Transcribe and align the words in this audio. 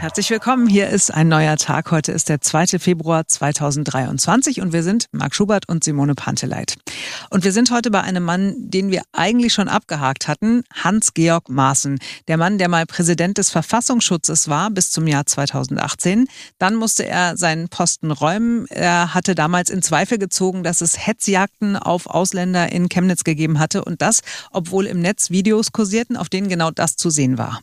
Herzlich 0.00 0.30
willkommen. 0.30 0.66
Hier 0.66 0.88
ist 0.88 1.12
ein 1.12 1.28
neuer 1.28 1.58
Tag. 1.58 1.90
Heute 1.90 2.10
ist 2.10 2.30
der 2.30 2.40
2. 2.40 2.78
Februar 2.78 3.26
2023 3.26 4.62
und 4.62 4.72
wir 4.72 4.82
sind 4.82 5.04
Marc 5.12 5.34
Schubert 5.34 5.68
und 5.68 5.84
Simone 5.84 6.14
Panteleit. 6.14 6.76
Und 7.28 7.44
wir 7.44 7.52
sind 7.52 7.70
heute 7.70 7.90
bei 7.90 8.00
einem 8.00 8.24
Mann, 8.24 8.54
den 8.56 8.90
wir 8.90 9.02
eigentlich 9.12 9.52
schon 9.52 9.68
abgehakt 9.68 10.26
hatten, 10.26 10.64
Hans-Georg 10.72 11.50
Maaßen. 11.50 11.98
Der 12.28 12.38
Mann, 12.38 12.56
der 12.56 12.70
mal 12.70 12.86
Präsident 12.86 13.36
des 13.36 13.50
Verfassungsschutzes 13.50 14.48
war 14.48 14.70
bis 14.70 14.90
zum 14.90 15.06
Jahr 15.06 15.26
2018. 15.26 16.28
Dann 16.56 16.76
musste 16.76 17.06
er 17.06 17.36
seinen 17.36 17.68
Posten 17.68 18.10
räumen. 18.10 18.66
Er 18.68 19.12
hatte 19.12 19.34
damals 19.34 19.68
in 19.68 19.82
Zweifel 19.82 20.16
gezogen, 20.16 20.62
dass 20.62 20.80
es 20.80 21.06
Hetzjagden 21.06 21.76
auf 21.76 22.06
Ausländer 22.06 22.72
in 22.72 22.88
Chemnitz 22.88 23.22
gegeben 23.22 23.58
hatte 23.58 23.84
und 23.84 24.00
das, 24.00 24.22
obwohl 24.50 24.86
im 24.86 25.00
Netz 25.00 25.28
Videos 25.28 25.72
kursierten, 25.72 26.16
auf 26.16 26.30
denen 26.30 26.48
genau 26.48 26.70
das 26.70 26.96
zu 26.96 27.10
sehen 27.10 27.36
war. 27.36 27.60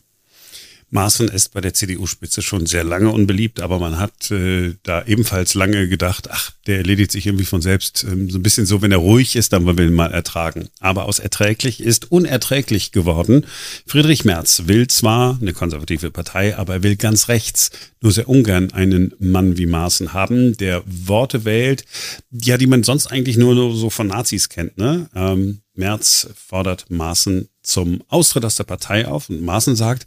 Maaßen 0.90 1.28
ist 1.28 1.52
bei 1.52 1.60
der 1.60 1.74
CDU-Spitze 1.74 2.40
schon 2.40 2.64
sehr 2.64 2.82
lange 2.82 3.10
unbeliebt, 3.10 3.60
aber 3.60 3.78
man 3.78 3.98
hat 3.98 4.30
äh, 4.30 4.74
da 4.82 5.04
ebenfalls 5.04 5.52
lange 5.54 5.86
gedacht, 5.88 6.28
ach, 6.30 6.52
der 6.66 6.78
erledigt 6.78 7.12
sich 7.12 7.26
irgendwie 7.26 7.44
von 7.44 7.60
selbst. 7.60 8.04
Ähm, 8.04 8.30
so 8.30 8.38
ein 8.38 8.42
bisschen 8.42 8.64
so, 8.64 8.80
wenn 8.80 8.92
er 8.92 8.98
ruhig 8.98 9.36
ist, 9.36 9.52
dann 9.52 9.66
wollen 9.66 9.76
wir 9.76 9.86
ihn 9.86 9.92
mal 9.92 10.12
ertragen. 10.12 10.68
Aber 10.80 11.04
aus 11.04 11.18
erträglich 11.18 11.82
ist 11.82 12.10
unerträglich 12.10 12.92
geworden. 12.92 13.44
Friedrich 13.86 14.24
Merz 14.24 14.62
will 14.66 14.86
zwar 14.86 15.38
eine 15.40 15.52
konservative 15.52 16.10
Partei, 16.10 16.56
aber 16.56 16.74
er 16.74 16.82
will 16.82 16.96
ganz 16.96 17.28
rechts 17.28 17.70
nur 18.00 18.12
sehr 18.12 18.28
ungern 18.28 18.72
einen 18.72 19.14
Mann 19.18 19.58
wie 19.58 19.66
Maaßen 19.66 20.12
haben, 20.12 20.56
der 20.56 20.82
Worte 20.86 21.44
wählt, 21.44 21.84
ja, 22.30 22.56
die 22.56 22.66
man 22.66 22.82
sonst 22.82 23.08
eigentlich 23.08 23.36
nur 23.36 23.74
so 23.74 23.90
von 23.90 24.06
Nazis 24.06 24.48
kennt. 24.48 24.78
Ne? 24.78 25.08
Ähm, 25.14 25.60
Merz 25.74 26.28
fordert 26.34 26.90
Maaßen 26.90 27.48
zum 27.62 28.02
Austritt 28.08 28.44
aus 28.44 28.56
der 28.56 28.64
Partei 28.64 29.06
auf 29.06 29.28
und 29.28 29.42
Maaßen 29.42 29.76
sagt, 29.76 30.06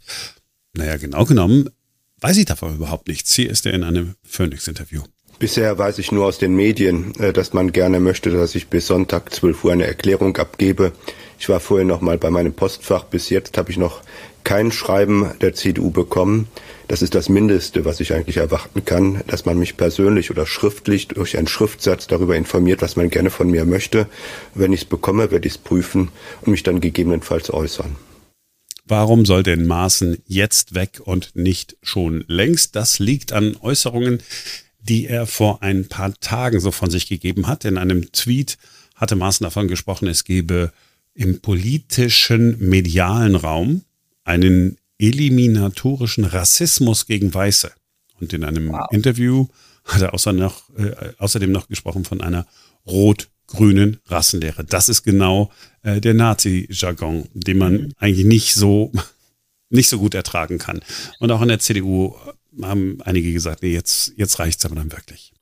naja, 0.74 0.96
genau 0.96 1.24
genommen 1.24 1.68
weiß 2.22 2.36
ich 2.36 2.46
davon 2.46 2.76
überhaupt 2.76 3.08
nichts. 3.08 3.34
Hier 3.34 3.50
ist 3.50 3.66
er 3.66 3.74
in 3.74 3.82
einem 3.82 4.14
Phoenix-Interview. 4.24 5.02
Bisher 5.38 5.76
weiß 5.76 5.98
ich 5.98 6.12
nur 6.12 6.26
aus 6.26 6.38
den 6.38 6.54
Medien, 6.54 7.14
äh, 7.18 7.32
dass 7.32 7.52
man 7.52 7.72
gerne 7.72 7.98
möchte, 7.98 8.30
dass 8.30 8.54
ich 8.54 8.68
bis 8.68 8.86
Sonntag 8.86 9.34
12 9.34 9.64
Uhr 9.64 9.72
eine 9.72 9.86
Erklärung 9.86 10.36
abgebe. 10.36 10.92
Ich 11.38 11.48
war 11.48 11.58
vorher 11.58 11.84
noch 11.84 12.00
mal 12.00 12.16
bei 12.16 12.30
meinem 12.30 12.52
Postfach. 12.52 13.04
Bis 13.04 13.28
jetzt 13.28 13.58
habe 13.58 13.72
ich 13.72 13.76
noch 13.76 14.02
kein 14.44 14.70
Schreiben 14.70 15.32
der 15.40 15.54
CDU 15.54 15.90
bekommen. 15.90 16.46
Das 16.86 17.02
ist 17.02 17.16
das 17.16 17.28
Mindeste, 17.28 17.84
was 17.84 17.98
ich 17.98 18.14
eigentlich 18.14 18.36
erwarten 18.36 18.84
kann, 18.84 19.22
dass 19.26 19.44
man 19.44 19.58
mich 19.58 19.76
persönlich 19.76 20.30
oder 20.30 20.46
schriftlich 20.46 21.08
durch 21.08 21.36
einen 21.36 21.48
Schriftsatz 21.48 22.06
darüber 22.06 22.36
informiert, 22.36 22.80
was 22.80 22.94
man 22.94 23.10
gerne 23.10 23.30
von 23.30 23.50
mir 23.50 23.64
möchte. 23.64 24.06
Wenn 24.54 24.72
ich 24.72 24.82
es 24.82 24.88
bekomme, 24.88 25.32
werde 25.32 25.48
ich 25.48 25.54
es 25.54 25.58
prüfen 25.58 26.10
und 26.42 26.52
mich 26.52 26.62
dann 26.62 26.80
gegebenenfalls 26.80 27.52
äußern. 27.52 27.96
Warum 28.92 29.24
soll 29.24 29.42
denn 29.42 29.66
Maaßen 29.66 30.18
jetzt 30.26 30.74
weg 30.74 31.00
und 31.02 31.34
nicht 31.34 31.78
schon 31.82 32.26
längst? 32.28 32.76
Das 32.76 32.98
liegt 32.98 33.32
an 33.32 33.56
Äußerungen, 33.56 34.18
die 34.80 35.06
er 35.06 35.26
vor 35.26 35.62
ein 35.62 35.88
paar 35.88 36.12
Tagen 36.20 36.60
so 36.60 36.72
von 36.72 36.90
sich 36.90 37.08
gegeben 37.08 37.46
hat. 37.46 37.64
In 37.64 37.78
einem 37.78 38.12
Tweet 38.12 38.58
hatte 38.94 39.16
Maaßen 39.16 39.44
davon 39.44 39.66
gesprochen, 39.66 40.08
es 40.08 40.24
gebe 40.24 40.74
im 41.14 41.40
politischen 41.40 42.58
medialen 42.68 43.34
Raum 43.34 43.80
einen 44.24 44.76
eliminatorischen 44.98 46.24
Rassismus 46.24 47.06
gegen 47.06 47.32
Weiße. 47.32 47.72
Und 48.20 48.34
in 48.34 48.44
einem 48.44 48.72
wow. 48.72 48.88
Interview 48.90 49.46
hat 49.86 50.02
er 50.02 50.12
außer 50.12 50.34
noch, 50.34 50.68
äh, 50.76 51.14
außerdem 51.16 51.50
noch 51.50 51.68
gesprochen 51.68 52.04
von 52.04 52.20
einer 52.20 52.46
rot 52.86 53.30
grünen 53.46 54.00
Rassenlehre. 54.06 54.64
Das 54.64 54.90
ist 54.90 55.02
genau 55.02 55.50
äh, 55.82 56.00
der 56.00 56.14
Nazi-Jargon, 56.14 57.28
den 57.34 57.58
man 57.58 57.92
eigentlich 57.98 58.26
nicht 58.26 58.54
so, 58.54 58.92
nicht 59.70 59.88
so 59.88 59.98
gut 59.98 60.14
ertragen 60.14 60.58
kann. 60.58 60.80
Und 61.18 61.30
auch 61.30 61.42
in 61.42 61.48
der 61.48 61.58
CDU 61.58 62.14
haben 62.60 62.98
einige 63.04 63.32
gesagt, 63.32 63.62
nee, 63.62 63.72
jetzt, 63.72 64.12
jetzt 64.16 64.38
reicht's 64.38 64.64
aber 64.66 64.74
dann 64.74 64.92
wirklich. 64.92 65.32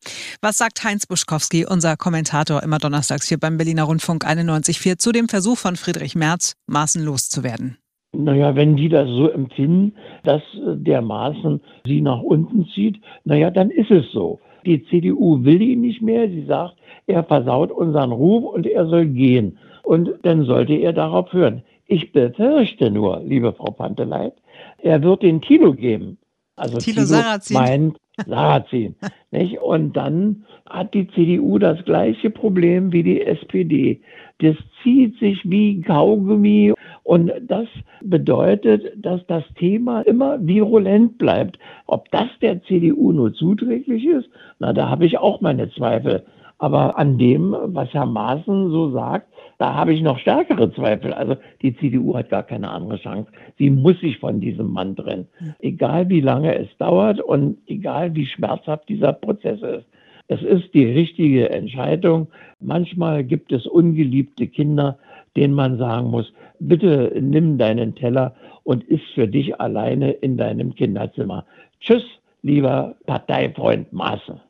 Was 0.40 0.58
sagt 0.58 0.84
Heinz 0.84 1.06
Buschkowski, 1.06 1.66
unser 1.66 1.96
Kommentator 1.96 2.62
immer 2.62 2.78
donnerstags 2.78 3.28
hier 3.28 3.38
beim 3.38 3.56
Berliner 3.56 3.84
Rundfunk 3.84 4.24
91.4 4.24 4.98
zu 4.98 5.12
dem 5.12 5.28
Versuch 5.28 5.58
von 5.58 5.76
Friedrich 5.76 6.14
Merz, 6.14 6.54
Maßen 6.66 7.04
loszuwerden? 7.04 7.78
Naja, 8.12 8.56
wenn 8.56 8.76
die 8.76 8.88
das 8.88 9.08
so 9.08 9.28
empfinden, 9.30 9.94
dass 10.24 10.42
der 10.54 11.00
Maßen 11.00 11.60
sie 11.84 12.00
nach 12.00 12.20
unten 12.20 12.66
zieht, 12.74 13.00
naja, 13.24 13.50
dann 13.50 13.70
ist 13.70 13.90
es 13.90 14.04
so. 14.12 14.40
Die 14.64 14.84
CDU 14.84 15.44
will 15.44 15.60
ihn 15.62 15.80
nicht 15.80 16.02
mehr. 16.02 16.28
Sie 16.28 16.44
sagt, 16.44 16.76
er 17.06 17.24
versaut 17.24 17.70
unseren 17.70 18.12
Ruf 18.12 18.44
und 18.44 18.66
er 18.66 18.86
soll 18.86 19.06
gehen. 19.06 19.58
Und 19.82 20.10
dann 20.22 20.44
sollte 20.44 20.74
er 20.74 20.92
darauf 20.92 21.32
hören. 21.32 21.62
Ich 21.86 22.12
befürchte 22.12 22.90
nur, 22.90 23.20
liebe 23.24 23.52
Frau 23.52 23.72
Panteleit, 23.72 24.34
er 24.78 25.02
wird 25.02 25.22
den 25.22 25.40
Tilo 25.40 25.72
geben. 25.72 26.18
Also 26.56 26.78
Tilo, 26.78 27.02
Tilo 27.02 27.06
Sarrazin. 27.06 27.56
meint 27.56 27.96
Sarrazin. 28.26 28.94
nicht? 29.30 29.58
Und 29.58 29.96
dann 29.96 30.44
hat 30.68 30.94
die 30.94 31.08
CDU 31.08 31.58
das 31.58 31.84
gleiche 31.84 32.30
Problem 32.30 32.92
wie 32.92 33.02
die 33.02 33.22
SPD. 33.22 34.02
Das 34.40 34.56
zieht 34.82 35.18
sich 35.18 35.38
wie 35.44 35.80
Kaugummi 35.82 36.72
und 37.02 37.32
das 37.46 37.68
bedeutet, 38.02 38.92
dass 38.96 39.24
das 39.26 39.44
Thema 39.56 40.00
immer 40.02 40.38
virulent 40.40 41.18
bleibt. 41.18 41.58
Ob 41.86 42.10
das 42.10 42.28
der 42.40 42.62
CDU 42.62 43.12
nur 43.12 43.32
zuträglich 43.34 44.06
ist, 44.06 44.28
na, 44.58 44.72
da 44.72 44.88
habe 44.88 45.06
ich 45.06 45.18
auch 45.18 45.40
meine 45.40 45.70
Zweifel. 45.70 46.24
Aber 46.58 46.98
an 46.98 47.16
dem, 47.16 47.56
was 47.58 47.92
Herr 47.94 48.04
Maaßen 48.04 48.70
so 48.70 48.90
sagt, 48.90 49.28
da 49.58 49.74
habe 49.74 49.94
ich 49.94 50.02
noch 50.02 50.18
stärkere 50.18 50.72
Zweifel. 50.72 51.12
Also 51.14 51.36
die 51.62 51.74
CDU 51.76 52.16
hat 52.16 52.28
gar 52.28 52.42
keine 52.42 52.70
andere 52.70 52.98
Chance. 52.98 53.30
Sie 53.58 53.70
muss 53.70 53.98
sich 54.00 54.18
von 54.18 54.40
diesem 54.40 54.70
Mann 54.70 54.94
trennen. 54.94 55.26
Egal 55.60 56.10
wie 56.10 56.20
lange 56.20 56.54
es 56.54 56.68
dauert 56.78 57.20
und 57.20 57.58
egal 57.66 58.14
wie 58.14 58.26
schmerzhaft 58.26 58.88
dieser 58.90 59.14
Prozess 59.14 59.60
ist. 59.62 59.86
Es 60.30 60.42
ist 60.42 60.72
die 60.74 60.84
richtige 60.84 61.50
Entscheidung. 61.50 62.28
Manchmal 62.60 63.24
gibt 63.24 63.50
es 63.50 63.66
ungeliebte 63.66 64.46
Kinder, 64.46 64.96
denen 65.34 65.54
man 65.54 65.76
sagen 65.76 66.08
muss, 66.08 66.32
bitte 66.60 67.12
nimm 67.20 67.58
deinen 67.58 67.96
Teller 67.96 68.36
und 68.62 68.84
iss 68.84 69.00
für 69.12 69.26
dich 69.26 69.60
alleine 69.60 70.12
in 70.12 70.36
deinem 70.36 70.76
Kinderzimmer. 70.76 71.44
Tschüss, 71.80 72.04
lieber 72.42 72.94
Parteifreund 73.06 73.92
Maaßen. 73.92 74.40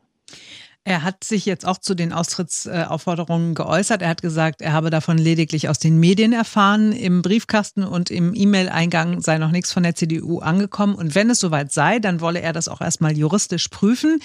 Er 0.84 1.04
hat 1.04 1.24
sich 1.24 1.44
jetzt 1.44 1.66
auch 1.66 1.76
zu 1.76 1.94
den 1.94 2.12
Austrittsaufforderungen 2.12 3.54
geäußert. 3.54 4.00
Er 4.00 4.08
hat 4.08 4.22
gesagt, 4.22 4.62
er 4.62 4.72
habe 4.72 4.88
davon 4.88 5.18
lediglich 5.18 5.68
aus 5.68 5.78
den 5.78 6.00
Medien 6.00 6.32
erfahren. 6.32 6.92
Im 6.92 7.20
Briefkasten 7.20 7.84
und 7.84 8.10
im 8.10 8.32
E-Mail-Eingang 8.34 9.20
sei 9.20 9.36
noch 9.36 9.50
nichts 9.50 9.72
von 9.74 9.82
der 9.82 9.94
CDU 9.94 10.38
angekommen. 10.38 10.94
Und 10.94 11.14
wenn 11.14 11.28
es 11.28 11.38
soweit 11.38 11.70
sei, 11.70 11.98
dann 11.98 12.22
wolle 12.22 12.40
er 12.40 12.54
das 12.54 12.68
auch 12.68 12.80
erstmal 12.80 13.16
juristisch 13.16 13.68
prüfen. 13.68 14.20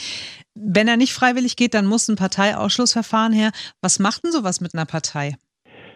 Wenn 0.54 0.88
er 0.88 0.96
nicht 0.96 1.12
freiwillig 1.12 1.58
geht, 1.58 1.74
dann 1.74 1.88
muss 1.88 2.08
ein 2.08 2.16
Parteiausschlussverfahren 2.16 3.34
her. 3.34 3.52
Was 3.82 4.00
macht 4.00 4.24
denn 4.24 4.32
sowas 4.32 4.62
mit 4.62 4.74
einer 4.74 4.86
Partei? 4.86 5.36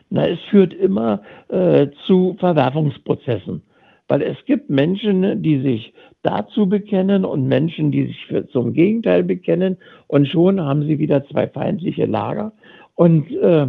Na, 0.09 0.27
es 0.27 0.39
führt 0.49 0.73
immer 0.73 1.21
äh, 1.47 1.87
zu 2.05 2.35
Verwerfungsprozessen. 2.39 3.61
Weil 4.09 4.23
es 4.23 4.37
gibt 4.45 4.69
Menschen, 4.69 5.41
die 5.43 5.61
sich 5.61 5.93
dazu 6.23 6.67
bekennen 6.67 7.23
und 7.23 7.47
Menschen, 7.47 7.91
die 7.91 8.07
sich 8.07 8.25
für, 8.25 8.47
zum 8.47 8.73
Gegenteil 8.73 9.23
bekennen. 9.23 9.77
Und 10.07 10.27
schon 10.27 10.59
haben 10.59 10.83
sie 10.83 10.99
wieder 10.99 11.23
zwei 11.25 11.47
feindliche 11.47 12.05
Lager. 12.05 12.51
Und 12.95 13.31
äh, 13.31 13.67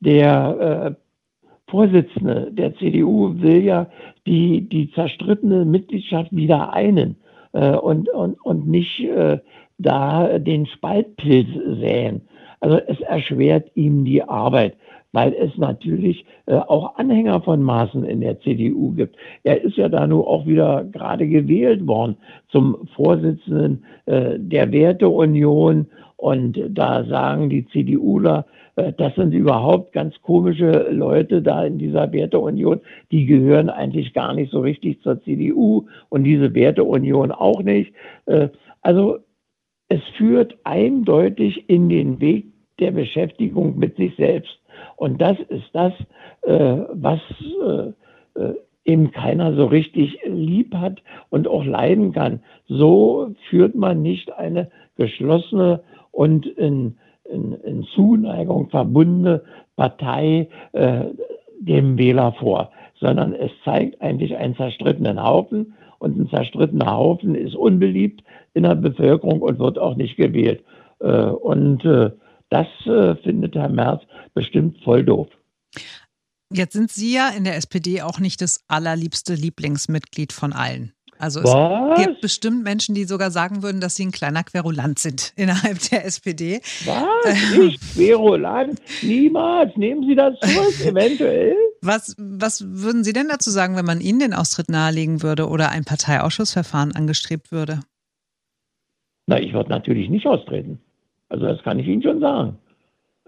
der 0.00 0.96
äh, 0.96 1.70
Vorsitzende 1.70 2.50
der 2.50 2.74
CDU 2.76 3.40
will 3.40 3.62
ja 3.62 3.86
die, 4.26 4.68
die 4.68 4.90
zerstrittene 4.92 5.64
Mitgliedschaft 5.64 6.34
wieder 6.34 6.72
einen 6.72 7.16
äh, 7.52 7.76
und, 7.76 8.08
und, 8.08 8.42
und 8.44 8.66
nicht 8.66 9.00
äh, 9.00 9.38
da 9.78 10.38
den 10.38 10.66
Spaltpilz 10.66 11.48
säen. 11.78 12.22
Also 12.60 12.78
es 12.86 13.00
erschwert 13.00 13.70
ihm 13.74 14.04
die 14.04 14.22
Arbeit 14.22 14.76
weil 15.14 15.32
es 15.32 15.56
natürlich 15.56 16.26
äh, 16.46 16.56
auch 16.56 16.96
Anhänger 16.96 17.40
von 17.40 17.62
Maaßen 17.62 18.04
in 18.04 18.20
der 18.20 18.40
CDU 18.40 18.90
gibt. 18.92 19.16
Er 19.44 19.62
ist 19.62 19.76
ja 19.76 19.88
da 19.88 20.06
nur 20.08 20.26
auch 20.26 20.44
wieder 20.44 20.84
gerade 20.84 21.28
gewählt 21.28 21.86
worden 21.86 22.16
zum 22.48 22.88
Vorsitzenden 22.96 23.84
äh, 24.06 24.38
der 24.38 24.72
Werteunion 24.72 25.86
und 26.16 26.58
da 26.68 27.04
sagen 27.04 27.48
die 27.48 27.64
CDUler, 27.68 28.44
äh, 28.74 28.92
das 28.92 29.14
sind 29.14 29.32
überhaupt 29.32 29.92
ganz 29.92 30.20
komische 30.20 30.88
Leute 30.90 31.42
da 31.42 31.64
in 31.64 31.78
dieser 31.78 32.12
Werteunion. 32.12 32.80
Die 33.12 33.26
gehören 33.26 33.70
eigentlich 33.70 34.14
gar 34.14 34.34
nicht 34.34 34.50
so 34.50 34.60
richtig 34.60 35.00
zur 35.02 35.22
CDU 35.22 35.86
und 36.08 36.24
diese 36.24 36.54
Werteunion 36.54 37.30
auch 37.30 37.62
nicht. 37.62 37.92
Äh, 38.26 38.48
also 38.82 39.18
es 39.88 40.02
führt 40.16 40.56
eindeutig 40.64 41.68
in 41.68 41.88
den 41.88 42.20
Weg 42.20 42.53
der 42.78 42.90
Beschäftigung 42.90 43.78
mit 43.78 43.96
sich 43.96 44.14
selbst. 44.16 44.58
Und 44.96 45.20
das 45.20 45.38
ist 45.48 45.70
das, 45.72 45.92
äh, 46.42 46.78
was 46.92 47.20
äh, 47.62 48.40
äh, 48.40 48.54
eben 48.84 49.12
keiner 49.12 49.54
so 49.54 49.66
richtig 49.66 50.18
lieb 50.26 50.74
hat 50.74 51.02
und 51.30 51.48
auch 51.48 51.64
leiden 51.64 52.12
kann. 52.12 52.40
So 52.68 53.34
führt 53.48 53.74
man 53.74 54.02
nicht 54.02 54.32
eine 54.32 54.70
geschlossene 54.96 55.80
und 56.10 56.46
in, 56.46 56.96
in, 57.24 57.54
in 57.64 57.84
Zuneigung 57.94 58.68
verbundene 58.68 59.42
Partei 59.76 60.48
äh, 60.72 61.04
dem 61.58 61.98
Wähler 61.98 62.32
vor, 62.32 62.70
sondern 63.00 63.32
es 63.32 63.50
zeigt 63.64 64.00
eigentlich 64.00 64.36
einen 64.36 64.54
zerstrittenen 64.54 65.22
Haufen 65.22 65.74
und 65.98 66.18
ein 66.18 66.28
zerstrittener 66.28 66.94
Haufen 66.94 67.34
ist 67.34 67.56
unbeliebt 67.56 68.22
in 68.52 68.64
der 68.64 68.74
Bevölkerung 68.74 69.40
und 69.40 69.58
wird 69.58 69.78
auch 69.78 69.96
nicht 69.96 70.16
gewählt. 70.16 70.62
Äh, 71.00 71.26
und 71.26 71.84
äh, 71.84 72.10
das 72.50 72.66
äh, 72.86 73.16
findet 73.16 73.54
Herr 73.54 73.68
Merz 73.68 74.02
bestimmt 74.34 74.82
voll 74.84 75.04
doof. 75.04 75.28
Jetzt 76.52 76.74
sind 76.74 76.90
Sie 76.90 77.14
ja 77.14 77.30
in 77.30 77.44
der 77.44 77.56
SPD 77.56 78.02
auch 78.02 78.20
nicht 78.20 78.40
das 78.40 78.60
allerliebste 78.68 79.34
Lieblingsmitglied 79.34 80.32
von 80.32 80.52
allen. 80.52 80.92
Also 81.18 81.40
es 81.40 81.46
Was? 81.46 82.04
gibt 82.04 82.20
bestimmt 82.20 82.64
Menschen, 82.64 82.94
die 82.94 83.04
sogar 83.04 83.30
sagen 83.30 83.62
würden, 83.62 83.80
dass 83.80 83.94
sie 83.94 84.04
ein 84.04 84.10
kleiner 84.10 84.44
Querulant 84.44 84.98
sind 84.98 85.32
innerhalb 85.36 85.78
der 85.90 86.04
SPD. 86.04 86.60
Was? 86.84 87.56
Nicht 87.58 87.80
Querulant? 87.94 88.80
Niemals. 89.02 89.76
Nehmen 89.76 90.06
Sie 90.06 90.14
das 90.14 90.38
zurück, 90.40 90.84
eventuell. 90.84 91.54
Was, 91.80 92.14
was 92.18 92.64
würden 92.66 93.04
Sie 93.04 93.12
denn 93.12 93.28
dazu 93.28 93.50
sagen, 93.50 93.76
wenn 93.76 93.84
man 93.84 94.00
Ihnen 94.00 94.18
den 94.18 94.34
Austritt 94.34 94.68
nahelegen 94.68 95.22
würde 95.22 95.48
oder 95.48 95.70
ein 95.70 95.84
Parteiausschussverfahren 95.84 96.94
angestrebt 96.94 97.52
würde? 97.52 97.80
Na, 99.26 99.40
ich 99.40 99.52
würde 99.52 99.70
natürlich 99.70 100.10
nicht 100.10 100.26
austreten. 100.26 100.80
Also 101.28 101.46
das 101.46 101.62
kann 101.62 101.78
ich 101.78 101.86
Ihnen 101.86 102.02
schon 102.02 102.20
sagen. 102.20 102.58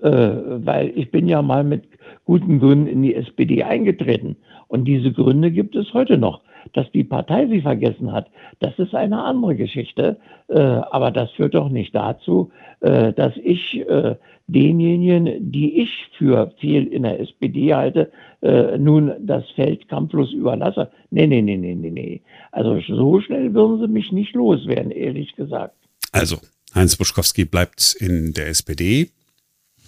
Äh, 0.03 0.11
weil 0.11 0.93
ich 0.95 1.11
bin 1.11 1.27
ja 1.27 1.41
mal 1.41 1.65
mit 1.65 1.85
guten 2.25 2.61
Gründen 2.61 2.87
in 2.87 3.03
die 3.03 3.15
SPD 3.15 3.63
eingetreten. 3.63 4.37
Und 4.69 4.85
diese 4.85 5.13
Gründe 5.13 5.51
gibt 5.51 5.75
es 5.75 5.93
heute 5.95 6.19
noch. 6.19 6.43
Dass 6.73 6.91
die 6.91 7.05
Partei 7.05 7.47
sie 7.47 7.63
vergessen 7.63 8.13
hat, 8.13 8.29
das 8.59 8.77
ist 8.79 8.95
eine 8.95 9.23
andere 9.23 9.55
Geschichte. 9.55 10.19
Äh, 10.49 10.59
aber 10.59 11.11
das 11.11 11.31
führt 11.31 11.55
doch 11.55 11.69
nicht 11.69 11.95
dazu, 11.95 12.51
äh, 12.81 13.13
dass 13.13 13.37
ich 13.37 13.89
äh, 13.89 14.17
denjenigen, 14.49 15.51
die 15.51 15.81
ich 15.81 16.09
für 16.19 16.53
fehl 16.59 16.87
in 16.87 17.03
der 17.03 17.21
SPD 17.21 17.75
halte, 17.75 18.13
äh, 18.43 18.79
nun 18.79 19.13
das 19.21 19.49
Feld 19.53 19.89
kampflos 19.89 20.33
überlasse. 20.33 20.91
Nee, 21.11 21.27
nee, 21.27 21.43
nee, 21.43 21.57
nee, 21.57 21.75
nee, 21.75 21.91
nee. 21.91 22.23
Also 22.53 22.81
so 22.81 23.21
schnell 23.21 23.55
würden 23.55 23.81
sie 23.81 23.89
mich 23.89 24.13
nicht 24.13 24.35
loswerden, 24.35 24.91
ehrlich 24.91 25.35
gesagt. 25.37 25.75
Also, 26.13 26.37
Heinz 26.77 26.97
Buschkowski 26.97 27.45
bleibt 27.45 27.97
in 27.99 28.33
der 28.33 28.49
SPD. 28.49 29.11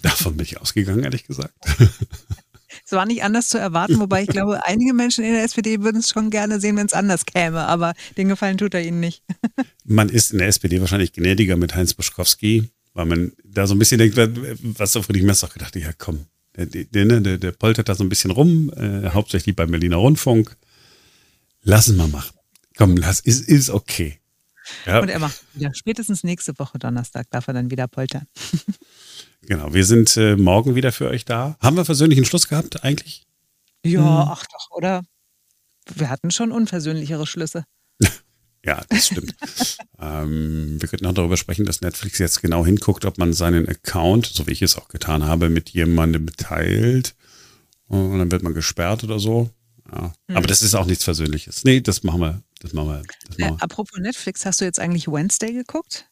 Davon 0.01 0.35
bin 0.35 0.45
ich 0.45 0.59
ausgegangen, 0.59 1.03
ehrlich 1.03 1.25
gesagt. 1.25 1.53
Es 2.85 2.91
war 2.91 3.05
nicht 3.05 3.23
anders 3.23 3.49
zu 3.49 3.59
erwarten, 3.59 3.99
wobei 3.99 4.23
ich 4.23 4.29
glaube, 4.29 4.65
einige 4.65 4.93
Menschen 4.93 5.23
in 5.23 5.33
der 5.33 5.43
SPD 5.43 5.81
würden 5.81 5.99
es 5.99 6.09
schon 6.09 6.29
gerne 6.29 6.59
sehen, 6.59 6.75
wenn 6.77 6.85
es 6.87 6.93
anders 6.93 7.25
käme, 7.25 7.67
aber 7.67 7.93
den 8.17 8.29
Gefallen 8.29 8.57
tut 8.57 8.73
er 8.73 8.83
ihnen 8.83 8.99
nicht. 8.99 9.23
Man 9.83 10.09
ist 10.09 10.31
in 10.31 10.39
der 10.39 10.47
SPD 10.47 10.79
wahrscheinlich 10.79 11.13
gnädiger 11.13 11.55
mit 11.55 11.75
Heinz 11.75 11.93
Buschkowski, 11.93 12.69
weil 12.93 13.05
man 13.05 13.31
da 13.43 13.67
so 13.67 13.75
ein 13.75 13.79
bisschen 13.79 13.99
denkt, 13.99 14.17
was 14.17 14.91
so 14.91 15.01
Friedrich 15.01 15.23
Merz 15.23 15.43
auch 15.43 15.53
gedacht 15.53 15.75
hat, 15.75 15.81
ja 15.81 15.91
komm, 15.97 16.25
der, 16.55 16.65
der, 16.65 17.05
ne, 17.05 17.21
der, 17.21 17.37
der, 17.37 17.51
poltert 17.51 17.89
da 17.89 17.95
so 17.95 18.03
ein 18.03 18.09
bisschen 18.09 18.31
rum, 18.31 18.71
äh, 18.75 19.09
hauptsächlich 19.09 19.55
beim 19.55 19.71
Berliner 19.71 19.97
Rundfunk. 19.97 20.57
Lassen 21.61 21.95
wir 21.97 22.07
machen. 22.07 22.37
Komm, 22.77 22.97
lass, 22.97 23.19
ist, 23.19 23.47
ist 23.47 23.69
okay. 23.69 24.18
Ja. 24.85 24.99
Und 24.99 25.09
er 25.09 25.19
macht 25.19 25.41
wieder. 25.53 25.73
Spätestens 25.73 26.23
nächste 26.23 26.57
Woche 26.59 26.79
Donnerstag 26.79 27.29
darf 27.29 27.47
er 27.47 27.53
dann 27.53 27.71
wieder 27.71 27.87
poltern. 27.87 28.25
genau, 29.41 29.73
wir 29.73 29.85
sind 29.85 30.15
äh, 30.17 30.35
morgen 30.35 30.75
wieder 30.75 30.91
für 30.91 31.09
euch 31.09 31.25
da. 31.25 31.57
Haben 31.59 31.77
wir 31.77 31.85
versöhnlichen 31.85 32.25
Schluss 32.25 32.47
gehabt 32.47 32.83
eigentlich? 32.83 33.23
Ja, 33.83 33.99
hm. 33.99 34.29
ach 34.31 34.45
doch, 34.45 34.71
oder? 34.71 35.03
Wir 35.95 36.09
hatten 36.09 36.31
schon 36.31 36.51
unversöhnlichere 36.51 37.25
Schlüsse. 37.25 37.63
ja, 38.65 38.81
das 38.89 39.07
stimmt. 39.07 39.35
ähm, 39.99 40.77
wir 40.79 40.89
könnten 40.89 41.05
auch 41.05 41.13
darüber 41.13 41.37
sprechen, 41.37 41.65
dass 41.65 41.81
Netflix 41.81 42.19
jetzt 42.19 42.41
genau 42.41 42.65
hinguckt, 42.65 43.05
ob 43.05 43.17
man 43.17 43.33
seinen 43.33 43.67
Account, 43.67 44.27
so 44.27 44.47
wie 44.47 44.51
ich 44.51 44.61
es 44.61 44.77
auch 44.77 44.87
getan 44.87 45.25
habe, 45.25 45.49
mit 45.49 45.69
jemandem 45.69 46.25
beteilt. 46.25 47.15
Und 47.87 48.19
dann 48.19 48.31
wird 48.31 48.43
man 48.43 48.53
gesperrt 48.53 49.03
oder 49.03 49.19
so. 49.19 49.49
Ja. 49.91 50.13
Hm. 50.27 50.37
Aber 50.37 50.47
das 50.47 50.61
ist 50.61 50.75
auch 50.75 50.85
nichts 50.85 51.03
Versöhnliches. 51.03 51.63
Nee, 51.63 51.81
das 51.81 52.03
machen 52.03 52.21
wir 52.21 52.43
das 52.59 52.73
machen 52.73 52.89
wir. 52.89 53.03
Das 53.27 53.37
machen 53.37 53.51
wir. 53.51 53.57
Äh, 53.57 53.63
apropos 53.63 53.99
Netflix, 53.99 54.45
hast 54.45 54.61
du 54.61 54.65
jetzt 54.65 54.79
eigentlich 54.79 55.07
Wednesday 55.07 55.53
geguckt? 55.53 56.07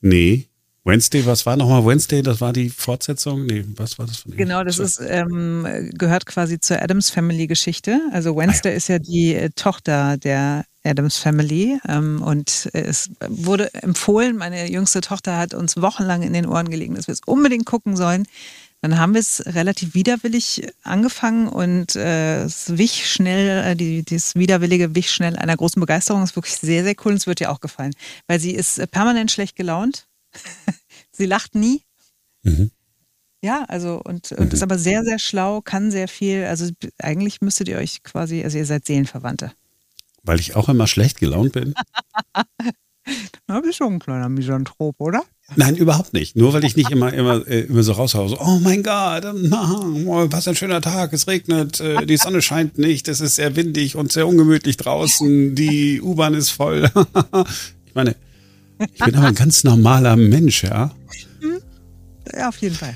Nee. 0.00 0.48
Wednesday, 0.84 1.26
was 1.26 1.44
war 1.44 1.56
nochmal 1.56 1.84
Wednesday? 1.84 2.22
Das 2.22 2.40
war 2.40 2.52
die 2.52 2.70
Fortsetzung? 2.70 3.44
Nee, 3.44 3.64
was 3.76 3.98
war 3.98 4.06
das 4.06 4.18
von 4.18 4.34
Genau, 4.36 4.64
das 4.64 4.78
ist, 4.78 5.00
ähm, 5.06 5.90
gehört 5.92 6.24
quasi 6.24 6.60
zur 6.60 6.80
Adams 6.80 7.10
Family 7.10 7.46
Geschichte. 7.46 8.00
Also 8.12 8.34
Wednesday 8.36 8.70
ah, 8.70 8.72
ja. 8.72 8.76
ist 8.76 8.88
ja 8.88 8.98
die 8.98 9.34
äh, 9.34 9.50
Tochter 9.54 10.16
der 10.16 10.64
Adams 10.84 11.18
Family 11.18 11.78
ähm, 11.86 12.22
und 12.22 12.70
es 12.72 13.10
wurde 13.28 13.72
empfohlen, 13.74 14.36
meine 14.36 14.70
jüngste 14.70 15.02
Tochter 15.02 15.36
hat 15.36 15.52
uns 15.52 15.76
wochenlang 15.76 16.22
in 16.22 16.32
den 16.32 16.46
Ohren 16.46 16.70
gelegen, 16.70 16.94
dass 16.94 17.06
wir 17.06 17.12
es 17.12 17.20
unbedingt 17.26 17.66
gucken 17.66 17.96
sollen. 17.96 18.26
Dann 18.80 18.98
haben 18.98 19.14
wir 19.14 19.20
es 19.20 19.44
relativ 19.44 19.94
widerwillig 19.94 20.68
angefangen 20.84 21.48
und 21.48 21.96
äh, 21.96 22.44
es 22.44 22.78
wich 22.78 23.10
schnell, 23.10 23.64
äh, 23.64 23.76
die, 23.76 24.04
dieses 24.04 24.36
Widerwillige 24.36 24.94
wich 24.94 25.10
schnell 25.10 25.36
einer 25.36 25.56
großen 25.56 25.80
Begeisterung. 25.80 26.20
Das 26.20 26.30
ist 26.30 26.36
wirklich 26.36 26.56
sehr, 26.56 26.84
sehr 26.84 26.94
cool 27.04 27.12
und 27.12 27.18
es 27.18 27.26
wird 27.26 27.40
ihr 27.40 27.50
auch 27.50 27.60
gefallen. 27.60 27.92
Weil 28.28 28.38
sie 28.38 28.52
ist 28.52 28.78
äh, 28.78 28.86
permanent 28.86 29.32
schlecht 29.32 29.56
gelaunt. 29.56 30.06
sie 31.12 31.26
lacht 31.26 31.56
nie. 31.56 31.82
Mhm. 32.44 32.70
Ja, 33.42 33.64
also 33.68 34.00
und, 34.04 34.30
und 34.32 34.46
mhm. 34.46 34.52
ist 34.52 34.62
aber 34.62 34.78
sehr, 34.78 35.02
sehr 35.04 35.18
schlau, 35.18 35.60
kann 35.60 35.90
sehr 35.90 36.06
viel. 36.06 36.44
Also 36.44 36.70
eigentlich 36.98 37.40
müsstet 37.40 37.68
ihr 37.68 37.78
euch 37.78 38.04
quasi, 38.04 38.44
also 38.44 38.58
ihr 38.58 38.66
seid 38.66 38.86
Seelenverwandte. 38.86 39.52
Weil 40.22 40.38
ich 40.38 40.54
auch 40.54 40.68
immer 40.68 40.86
schlecht 40.86 41.18
gelaunt 41.18 41.52
bin. 41.52 41.74
Na, 43.46 43.60
bist 43.60 43.78
schon 43.78 43.94
ein 43.94 43.98
kleiner 43.98 44.28
Misanthrop, 44.28 45.00
oder? 45.00 45.24
Nein, 45.56 45.76
überhaupt 45.76 46.12
nicht. 46.12 46.36
Nur 46.36 46.52
weil 46.52 46.64
ich 46.64 46.76
nicht 46.76 46.90
immer, 46.90 47.12
immer, 47.12 47.46
äh, 47.46 47.60
immer 47.60 47.82
so 47.82 47.92
raushaue, 47.92 48.28
so, 48.28 48.38
oh 48.38 48.58
mein 48.60 48.82
Gott, 48.82 49.24
was 49.24 50.46
ein 50.46 50.56
schöner 50.56 50.82
Tag, 50.82 51.12
es 51.14 51.26
regnet, 51.26 51.80
äh, 51.80 52.04
die 52.04 52.18
Sonne 52.18 52.42
scheint 52.42 52.76
nicht, 52.76 53.08
es 53.08 53.20
ist 53.20 53.36
sehr 53.36 53.56
windig 53.56 53.96
und 53.96 54.12
sehr 54.12 54.28
ungemütlich 54.28 54.76
draußen, 54.76 55.54
die 55.54 56.02
U-Bahn 56.02 56.34
ist 56.34 56.50
voll. 56.50 56.90
ich 57.86 57.94
meine, 57.94 58.14
ich 58.78 59.04
bin 59.04 59.14
aber 59.14 59.28
ein 59.28 59.34
ganz 59.34 59.64
normaler 59.64 60.16
Mensch, 60.16 60.64
ja. 60.64 60.90
Ja, 62.36 62.48
auf 62.48 62.58
jeden 62.58 62.74
Fall. 62.74 62.94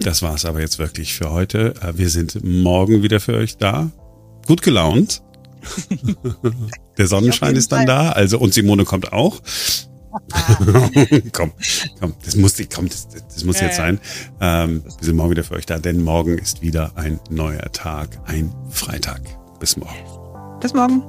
Das 0.00 0.22
war 0.22 0.34
es 0.34 0.44
aber 0.44 0.60
jetzt 0.60 0.78
wirklich 0.78 1.14
für 1.14 1.30
heute. 1.30 1.74
Äh, 1.80 1.96
wir 1.96 2.10
sind 2.10 2.42
morgen 2.44 3.02
wieder 3.02 3.20
für 3.20 3.34
euch 3.34 3.56
da. 3.56 3.90
Gut 4.46 4.62
gelaunt. 4.62 5.22
Der 6.98 7.06
Sonnenschein 7.06 7.54
ist 7.54 7.70
dann 7.70 7.86
da, 7.86 8.10
also 8.10 8.38
und 8.38 8.52
Simone 8.54 8.84
kommt 8.84 9.12
auch. 9.12 9.40
komm, 11.32 11.52
komm, 12.00 12.14
das 12.24 12.36
muss, 12.36 12.56
komm, 12.74 12.88
das, 12.88 13.08
das 13.08 13.44
muss 13.44 13.60
jetzt 13.60 13.76
sein. 13.76 14.00
Ähm, 14.40 14.82
wir 14.84 15.04
sind 15.04 15.16
morgen 15.16 15.30
wieder 15.30 15.44
für 15.44 15.54
euch 15.54 15.66
da, 15.66 15.78
denn 15.78 16.02
morgen 16.02 16.38
ist 16.38 16.62
wieder 16.62 16.92
ein 16.96 17.20
neuer 17.30 17.70
Tag, 17.72 18.18
ein 18.26 18.52
Freitag. 18.70 19.20
Bis 19.58 19.76
morgen. 19.76 19.94
Bis 20.60 20.74
morgen. 20.74 21.02